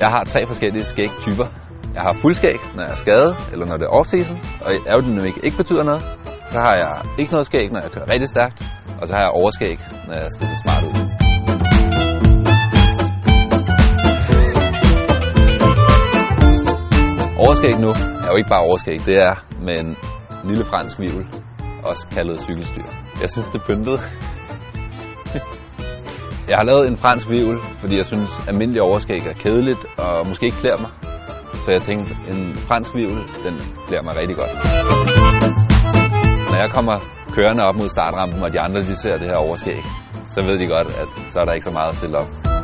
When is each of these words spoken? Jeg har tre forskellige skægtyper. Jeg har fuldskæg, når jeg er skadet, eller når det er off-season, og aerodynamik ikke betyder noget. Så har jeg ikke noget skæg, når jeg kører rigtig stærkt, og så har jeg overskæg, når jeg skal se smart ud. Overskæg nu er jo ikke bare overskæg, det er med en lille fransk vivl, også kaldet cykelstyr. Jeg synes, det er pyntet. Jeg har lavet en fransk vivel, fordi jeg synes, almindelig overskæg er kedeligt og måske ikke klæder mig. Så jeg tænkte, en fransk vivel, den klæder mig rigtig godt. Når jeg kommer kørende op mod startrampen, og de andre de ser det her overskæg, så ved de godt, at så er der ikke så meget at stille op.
Jeg 0.00 0.10
har 0.10 0.24
tre 0.24 0.46
forskellige 0.46 0.84
skægtyper. 0.84 1.46
Jeg 1.94 2.02
har 2.02 2.12
fuldskæg, 2.22 2.60
når 2.74 2.82
jeg 2.82 2.90
er 2.90 3.00
skadet, 3.04 3.36
eller 3.52 3.66
når 3.66 3.76
det 3.76 3.86
er 3.86 3.92
off-season, 3.98 4.36
og 4.64 4.70
aerodynamik 4.86 5.36
ikke 5.42 5.56
betyder 5.56 5.82
noget. 5.82 6.02
Så 6.52 6.58
har 6.60 6.74
jeg 6.82 6.92
ikke 7.18 7.32
noget 7.32 7.46
skæg, 7.46 7.72
når 7.72 7.80
jeg 7.80 7.90
kører 7.90 8.10
rigtig 8.10 8.28
stærkt, 8.28 8.64
og 9.00 9.08
så 9.08 9.14
har 9.14 9.20
jeg 9.20 9.30
overskæg, 9.30 9.78
når 10.06 10.14
jeg 10.14 10.26
skal 10.30 10.46
se 10.48 10.56
smart 10.64 10.84
ud. 10.88 10.94
Overskæg 17.44 17.80
nu 17.80 17.90
er 18.24 18.28
jo 18.32 18.36
ikke 18.40 18.50
bare 18.54 18.64
overskæg, 18.68 18.98
det 19.06 19.16
er 19.28 19.34
med 19.60 19.76
en 19.80 19.96
lille 20.44 20.64
fransk 20.64 20.98
vivl, 20.98 21.26
også 21.84 22.06
kaldet 22.14 22.40
cykelstyr. 22.40 22.88
Jeg 23.20 23.30
synes, 23.30 23.48
det 23.48 23.60
er 23.60 23.66
pyntet. 23.68 23.98
Jeg 26.48 26.56
har 26.58 26.64
lavet 26.64 26.86
en 26.86 26.96
fransk 26.96 27.26
vivel, 27.30 27.58
fordi 27.80 27.96
jeg 27.96 28.06
synes, 28.06 28.30
almindelig 28.48 28.82
overskæg 28.82 29.22
er 29.26 29.32
kedeligt 29.44 29.86
og 29.98 30.26
måske 30.28 30.46
ikke 30.46 30.58
klæder 30.58 30.80
mig. 30.80 30.90
Så 31.62 31.68
jeg 31.72 31.82
tænkte, 31.82 32.14
en 32.30 32.54
fransk 32.54 32.94
vivel, 32.94 33.20
den 33.46 33.54
klæder 33.86 34.02
mig 34.02 34.14
rigtig 34.20 34.36
godt. 34.36 34.52
Når 36.50 36.58
jeg 36.64 36.70
kommer 36.70 36.96
kørende 37.36 37.62
op 37.68 37.76
mod 37.76 37.88
startrampen, 37.88 38.42
og 38.42 38.52
de 38.52 38.60
andre 38.60 38.80
de 38.80 38.96
ser 38.96 39.18
det 39.18 39.28
her 39.28 39.36
overskæg, 39.36 39.82
så 40.24 40.42
ved 40.42 40.58
de 40.58 40.66
godt, 40.66 40.88
at 41.02 41.08
så 41.32 41.40
er 41.40 41.44
der 41.44 41.52
ikke 41.52 41.64
så 41.64 41.70
meget 41.70 41.88
at 41.88 41.96
stille 41.96 42.18
op. 42.18 42.55